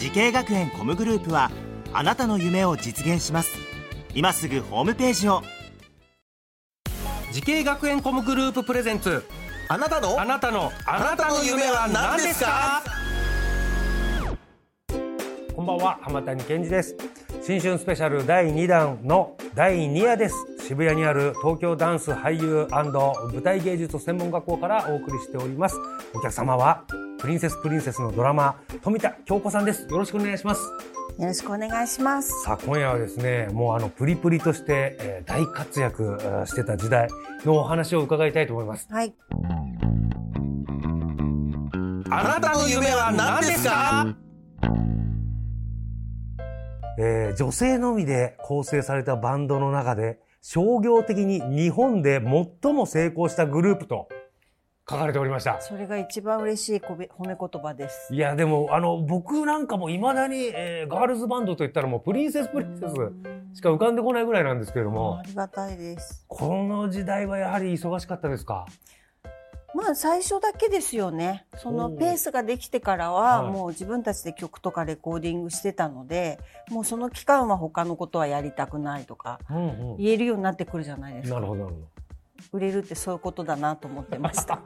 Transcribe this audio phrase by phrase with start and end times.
[0.00, 1.50] 滋慶学園 COMグループは
[1.92, 3.50] あなたの夢を実現します。
[4.14, 5.42] 今すぐホームページを。
[7.32, 9.22] 滋慶学園 COMグループプレゼンツ。
[9.68, 10.18] あなたの？
[10.18, 10.72] あなたの？
[10.86, 12.82] あなたの夢は何ですか？
[15.54, 15.98] こんばんは。
[16.00, 16.96] 浜谷健司です。
[17.42, 20.34] 新春スペシャル第2弾の第2夜です。
[20.66, 25.76] 渋谷にある東京ダンス俳優舞台芸術専門学校からお送りしております。
[26.14, 26.84] お客様は
[27.20, 30.62] プリンセスプリンセスのドラマ富田京子さんですよろしくお願いします
[31.18, 32.30] よろしくお願いします。
[32.44, 37.08] さあ今夜はですねもうあのプリプリとして、えー大活躍えーしてた時代
[37.44, 39.12] のお話を伺いたいと思いますはい。
[42.10, 44.06] あなたの夢は何ですか？
[46.98, 52.18] えー女性のみで構成されたバンドの中で商業的に日本で
[52.62, 54.08] 最も成功したグループと
[54.90, 55.60] 書かれておりました。
[55.60, 58.12] それが一番嬉しい褒め言葉です。
[58.12, 62.94] いやでもあの僕なんかもいまだに、えーガールズバンドといったらもうプリンセスプリンセス
[63.54, 66.24] しか浮かんでこないぐらいなんですけれどもありがたいです。
[66.26, 68.66] この時代はやはり忙しかったですか？
[69.72, 71.46] まあ最初だけですよね。
[71.56, 79.38] そのペースができてからははいもう自分たちで曲とかレコーディングしてたので、もうその期間は他のことはやりたくないとか
[79.96, 81.36] 言えるようになってくるじゃないですか。
[81.36, 81.99] なるほどなるほ
[82.52, 84.60] 売れるってそういうことだなと思ってました。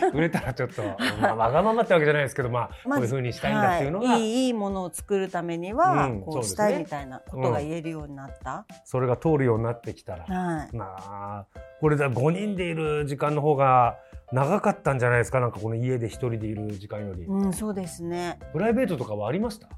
[0.00, 0.82] ど 売れたらちょっと、
[1.20, 8.66] まあ、わがままってわけじゃないですけどまあこういうふうにしたいんだっていうのが、はい、いいものを作るためには、うんこそうしたいみたいなことが言えるようになった。
[8.84, 10.76] それが通るようになってきたら、はい。
[10.76, 11.46] まあ
[11.80, 13.98] これだ5人でいる時間の方が
[14.32, 15.40] 長かったんじゃないですか？
[15.40, 18.38] なんかこの家で一人でいる時間より、うん、そうですね。
[18.52, 19.68] プライベートとかはありました？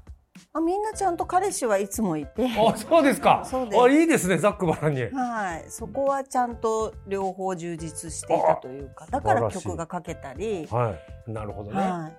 [0.53, 2.47] あみんなちゃんと彼氏はいつもいて。
[2.57, 3.43] あそうですか。
[3.45, 3.81] そうです。
[3.81, 5.03] あいいですねざっくばらんに。
[5.03, 10.95] はい、そこはちゃんと両方充実していたというか、だから曲が書けたり、は
[11.27, 11.31] い。
[11.31, 12.11] なるほどね、は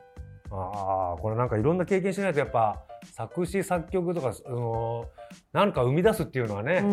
[0.51, 2.85] ああこれなんかいろんな経験しないとやっぱ
[3.15, 5.07] 作詞作曲とかその
[5.53, 6.85] なんか生み出すっていうのはねやっ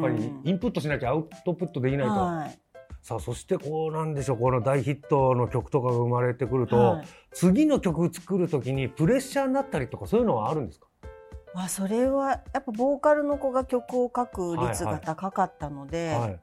[0.00, 2.58] ぱりインプットしなきゃアウトプットできないと、はい
[3.02, 7.06] さあそしてこうなんでしょうこの大ヒットの曲とかが生まれてくると、はい。
[7.32, 10.86] 次の曲作る時にプレッシャーになったりとかそういうのはあるんですか？
[11.54, 16.40] あそれはやっぱボーカルの子が曲を書く率が高かったので、はい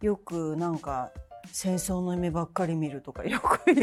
[0.00, 1.10] よくなんか
[1.50, 3.58] 戦争の夢ばっかり見るとかよく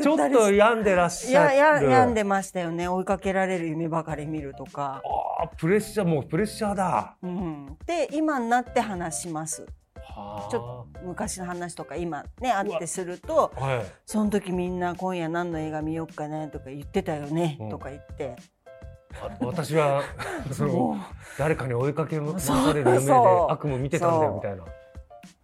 [0.00, 1.56] ちょっと病んでらっしいゃる。
[1.56, 2.86] やや病んでましたよね。
[2.86, 5.02] 追いかけられる夢ばかり見るとか、
[5.38, 7.16] ああプレッシャーもうプレッシャーだ。
[7.20, 9.62] うん、で今になって話します。
[9.62, 9.85] はあ
[10.50, 13.86] ちょっ昔の話とか今ねあってするとはい。
[14.06, 17.68] その時みんな今夜何の映画見よっかねとか言ってたよね、うん。
[17.68, 18.36] とか言って。
[19.22, 20.02] あ私は
[20.52, 21.00] そもの
[21.38, 23.12] 誰かに追いかけ回される夢で
[23.48, 24.64] 悪夢見てたんだよみたいな。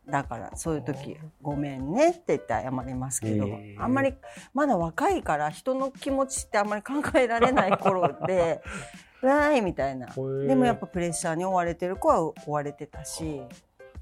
[0.09, 3.77] だからそういう時「ごめんね」って言って謝りますけど、へえ。
[3.79, 4.15] あんまり
[4.53, 8.63] まだ若いから人の気持ちってあんまり考えられない頃で
[9.23, 10.09] 「わーい」みたいな。
[10.09, 10.11] へ
[10.45, 10.49] え。
[10.49, 13.43] でもやっぱプレッシャーに追われてる子は追われてたし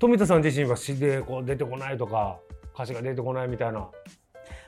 [0.00, 2.38] 富田さん自身は詩でこう出てこないとか
[2.74, 3.90] 歌詞が出てこないみたいな。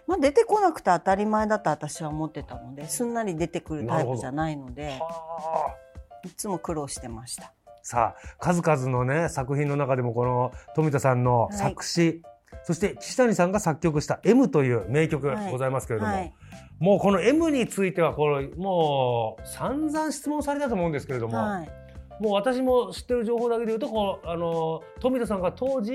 [0.07, 5.77] まあ出てこなくて当たり前だと私は思ってたのですんなり出てくるタイプじゃないのでは
[6.25, 6.27] あ。
[6.27, 7.55] いつも苦労してました。
[7.83, 12.21] さあ数々のね作品の中でもこの富田さんの作詞、
[12.65, 16.35] そして岸谷さんが作曲した「M」という名曲はいございますけれども、はい。
[16.79, 21.82] もうこの「M」についてはこれもう散々質問されたと思うんですけれども、はい
[22.21, 25.93] もう私も知ってる情報だけで言うとこうあの富田さんが当時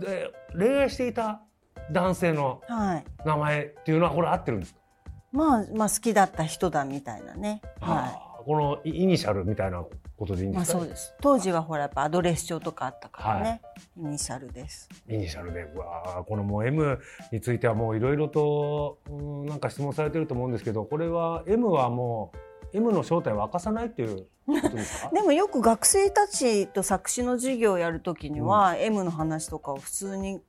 [0.00, 1.40] で恋愛していた
[1.92, 4.80] 男性のはい名前っていうのはこれ合ってるんですか、
[5.32, 7.62] まあ、まあ好きだった人だみたいなね。
[7.80, 9.84] はあこのイイニシャルみたいな
[10.16, 10.56] ことでいいんい。
[10.56, 11.14] ですか、まあそうです。
[11.20, 13.60] 当時はほらやっぱアドレス帳とかあったからね。
[13.96, 14.88] イニシャルです。
[15.08, 17.00] イニシャルでうわーこのもう M
[17.32, 22.30] についてはもういろいろとうんなんか質問されてると思うんですけどこれは M はも
[22.72, 24.28] う M の正体を明かさないっていう
[25.12, 30.40] でもよく学生たちと作詞の授業をやるときには、M の話とかを普通に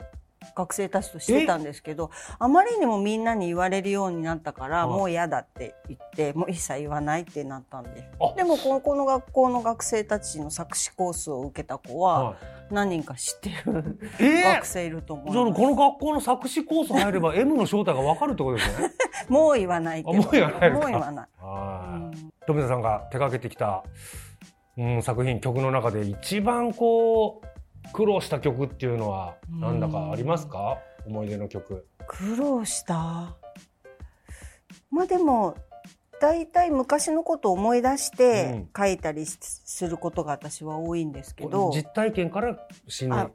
[0.56, 2.10] 学生たちとしてたんですけど
[2.40, 4.98] あまりにもみんなに言われるようになったからはい。
[4.98, 8.10] もう嫌だって言ってもう一切言わないってなったんで。
[8.20, 8.34] あ。
[8.36, 12.36] でもここの学校の学生たちの作詞コースを受けた子ははい。
[12.70, 14.54] 何人か知ってるえー！
[14.56, 18.92] 学生いると思いじゃあますこの学校の作詞コース入れば M の正体がわかるってことですね？
[19.30, 20.18] もう言わないけど。
[20.18, 20.44] あもう言
[21.00, 21.28] わない
[22.48, 23.84] 富田さんが手掛けてきた、
[24.78, 30.78] うん、作品曲の中で一番こう苦労した曲っていうのはなんだかありますか？
[31.06, 31.86] 思い出の曲。
[32.08, 33.36] 苦労した？
[34.90, 35.56] まあでも
[36.20, 42.58] 大体昔のことを思い出して書いたりしすることが私は多いんですけど、実体験から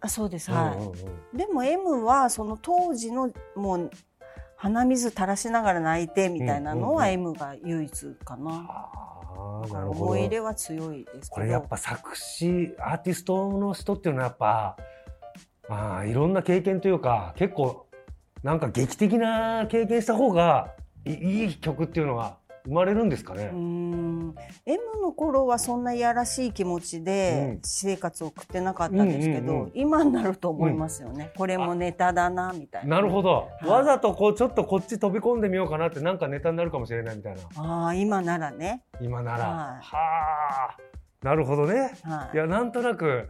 [0.01, 0.51] あそうです。
[0.51, 0.89] はい、うんうん。
[0.89, 3.91] うんでも M はその当時のもう
[4.63, 8.89] 鼻水垂らしながら泣いてみたいなのはうん M が唯一かな。
[9.89, 11.29] 思い入れは強いですけど。
[11.31, 14.77] これやっぱ作詞アーティストの人っていうのはやっぱ
[15.69, 17.89] まあいろんな経験というか結構
[18.45, 20.73] なんか劇的な経験した方が
[21.05, 23.51] いいい曲っていうのが生まれるんですかね？
[23.53, 23.59] うー。
[23.59, 24.35] ん。
[24.67, 27.61] M の頃はそんないやらしい気持ちでうん。
[27.63, 29.71] 私生活を送ってなかったんですけど、うんうんうん。
[29.75, 32.97] 今になると思いますよね、これもネタだなみたいな。
[32.97, 33.67] なるほど、い。
[33.67, 37.41] わざとこうちょっとこっち飛び込んでみようかなってなんかネタになるかもしれないみたいな。
[37.57, 38.83] ああ今ならね。
[39.01, 39.39] 今なら。
[39.39, 39.47] はい。
[39.47, 39.81] は
[40.71, 40.77] あ。
[41.23, 41.93] なるほどね。
[42.03, 42.37] はい。
[42.37, 43.29] いやなんとなく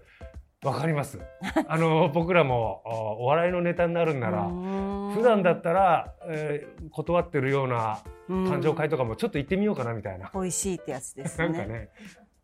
[0.63, 1.19] わかります。
[1.67, 11.49] あの僕らもあお笑いのネタになるんなら普普段だったら、えー断ってるような誕生会会とかもちょっと行ってみようかなみたいな、美味しいってやつですね。
[11.49, 11.89] なんかね。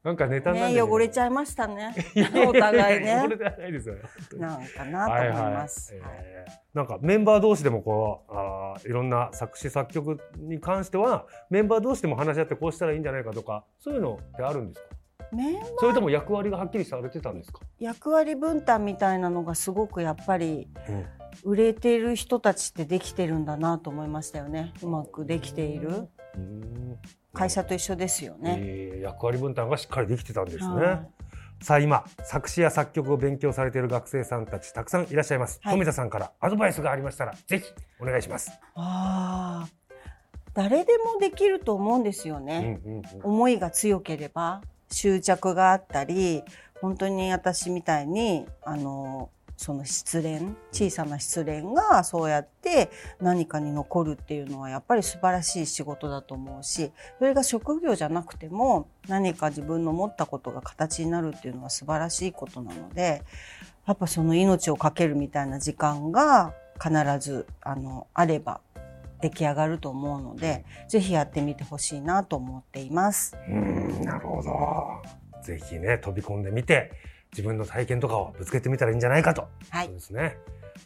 [0.05, 1.95] なんかネタねだけど汚れちゃいましたね。
[2.47, 3.21] お互いね。
[3.25, 3.97] 汚れてはないですよ。
[3.97, 4.01] ね
[4.39, 6.03] なんかなと思います、はい。
[6.03, 6.11] はい。
[6.21, 14.95] えーなんかメンバー同士でもこうあーいろんな作詞作曲に関してはメンバー同士でも話し合ってこうしたらいいんじゃないかとかそういうのってあるんですか？
[15.79, 21.07] それとも役割がはっきりされてたんですか、役割分担みたいなのがすごくやっぱりうん。
[21.45, 24.73] 売れている人たちってできてるんだなと思いましたよね。
[24.83, 26.09] うまくできている。
[26.35, 26.99] うん。
[27.33, 30.65] 会社と一緒ですよね、えー役割分担がしっかりできてたんですね。
[30.65, 31.07] は
[31.63, 35.75] さあ今作詞や作曲を勉強されている学生さんたちたくさんいらっしゃいます、はい。
[35.75, 37.65] 富田さんからアドバイスがありましたらぜひ
[38.01, 39.69] お願いします、ああ
[40.55, 43.03] 誰でもできると思うんですようんね、うんうん。
[43.23, 46.43] 思いが強ければ執着があったり
[46.81, 52.91] 本当に私みたいにあのその失恋小さな失恋がそうやって
[53.21, 63.25] 何かに残るっていうのはやっぱり素晴らしい仕事だと思うしそれが職業じゃなくても何か自分の持ったことが形になるっていうのは素晴らしいことなので
[63.85, 68.61] やっぱその命を懸けるみたいな時間が必ずあのあれば
[69.21, 73.37] 出来上がると思うのでぜひやってみてほしいなと思っています。
[73.49, 75.43] うんなるほど。
[75.43, 76.93] ぜひね飛び込んでみて
[77.33, 79.87] 自分の体験とかをぶつけてみたらいいんじゃないかと、はい。
[79.87, 80.37] そうですね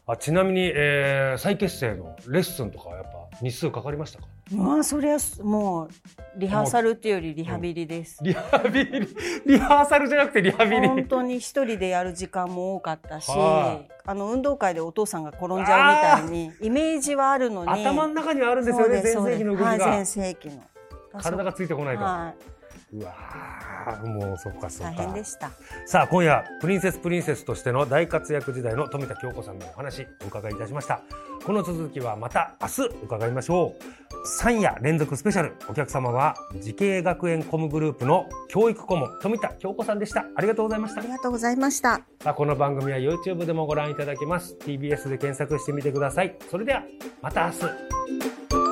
[0.06, 4.26] あちなみに、えー再結成のレッスンとかはやっぱ日数かかりましたか？
[4.52, 5.90] まあそれはもう
[6.36, 8.18] リハーサルっていうよりリハビリです。
[8.22, 9.08] リハビリ
[9.46, 10.88] リハーサルじゃなくてリハビリ。
[10.88, 17.70] 本当に一人でやる時間も多かったし、はあの運動会でお父さんが転んじゃうみたいにイメージはあるのに。
[17.70, 20.62] 頭の中にはあるんですよね全盛期の動きが、はい、全盛期の
[21.20, 22.34] 体がついてこないと、は
[22.92, 25.02] うわーもうそっかそっか。
[25.02, 25.50] 変でした。
[25.86, 31.00] さあ今夜プリンセスプリンセスとしての大活躍時代の富田京子さんのお話お伺いいたしました。
[31.44, 34.02] この続きはまた明日伺いましょう。
[34.44, 40.26] 3夜連続スペシャルお客様は滋慶学園 COMグループの教育顧問富田京子さんでした。
[40.36, 41.00] ありがとうございました。
[41.00, 42.02] ありがとうございました。
[42.22, 44.54] さあこの番組は YouTube でもご覧いただけます。
[44.60, 46.36] TBS で検索してみてください。
[46.50, 46.82] それでは
[47.22, 48.71] また明日